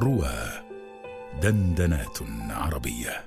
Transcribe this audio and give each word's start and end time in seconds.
روى 0.00 0.34
دندنات 1.42 2.18
عربية. 2.50 3.24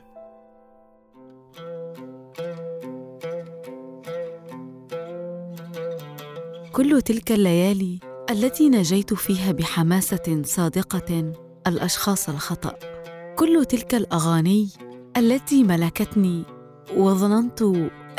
كل 6.72 7.01
تلك 7.01 7.32
الليالي 7.32 8.00
التي 8.30 8.70
نجيت 8.70 9.14
فيها 9.14 9.52
بحماسة 9.52 10.41
صادقة 10.45 11.34
الأشخاص 11.68 12.30
الخطأ. 12.30 12.76
كل 13.36 13.66
تلك 13.66 13.96
الأغاني 13.96 14.70
التي 15.18 15.64
ملكتني 15.64 16.44
وظننت 16.98 17.62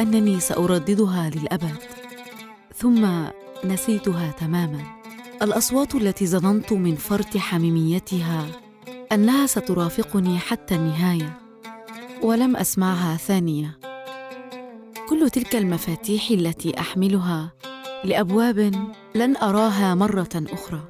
أنني 0.00 0.40
سأرددها 0.40 1.30
للأبد 1.30 1.76
ثم 2.74 3.24
نسيتها 3.64 4.30
تماما. 4.30 4.97
الأصوات 5.42 5.94
التي 5.94 6.26
ظننت 6.26 6.72
من 6.72 6.94
فرط 6.94 7.36
حميميتها 7.36 8.46
أنها 9.12 9.46
سترافقني 9.46 10.38
حتى 10.38 10.74
النهاية 10.74 11.38
ولم 12.22 12.56
أسمعها 12.56 13.16
ثانية. 13.16 13.78
كل 15.08 15.30
تلك 15.30 15.56
المفاتيح 15.56 16.30
التي 16.30 16.80
أحملها 16.80 17.52
لأبواب 18.04 18.58
لن 19.14 19.36
أراها 19.36 19.94
مرة 19.94 20.28
أخرى. 20.34 20.80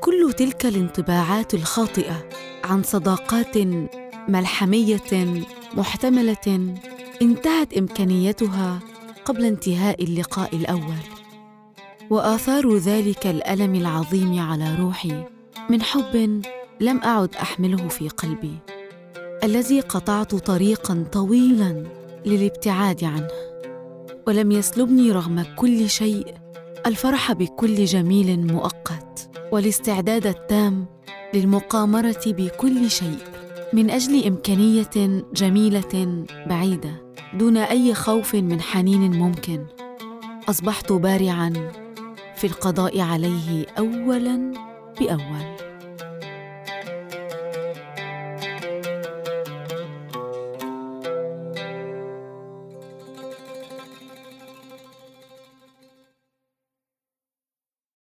كل 0.00 0.32
تلك 0.32 0.66
الانطباعات 0.66 1.54
الخاطئة 1.54 2.28
عن 2.64 2.82
صداقات 2.82 3.58
ملحمية 4.28 5.44
محتملة 5.74 6.76
انتهت 7.22 7.72
إمكانيتها 7.72 8.78
قبل 9.24 9.44
انتهاء 9.44 10.04
اللقاء 10.04 10.56
الأول. 10.56 11.21
وآثار 12.12 12.76
ذلك 12.76 13.26
الألم 13.26 13.74
العظيم 13.74 14.38
على 14.38 14.74
روحي 14.74 15.24
من 15.70 15.82
حب 15.82 16.42
لم 16.80 17.00
أعد 17.04 17.34
أحمله 17.34 17.88
في 17.88 18.08
قلبي 18.08 18.58
الذي 19.44 19.80
قطعت 19.80 20.34
طريقا 20.34 21.04
طويلا 21.12 21.86
للابتعاد 22.26 23.04
عنه 23.04 23.28
ولم 24.26 24.52
يسلبني 24.52 25.12
رغم 25.12 25.44
كل 25.56 25.90
شيء 25.90 26.34
الفرح 26.86 27.32
بكل 27.32 27.84
جميل 27.84 28.46
مؤقت 28.46 29.30
والاستعداد 29.52 30.26
التام 30.26 30.86
للمقامرة 31.34 32.22
بكل 32.26 32.90
شيء 32.90 33.18
من 33.72 33.90
أجل 33.90 34.26
إمكانية 34.26 35.24
جميلة 35.34 36.24
بعيدة 36.46 37.02
دون 37.34 37.56
أي 37.56 37.94
خوف 37.94 38.34
من 38.34 38.60
حنين 38.60 39.18
ممكن 39.18 39.66
أصبحت 40.48 40.92
بارعا 40.92 41.81
في 42.42 42.48
القضاء 42.48 43.00
عليه 43.00 43.66
اولا 43.78 44.52
بأول. 45.00 45.71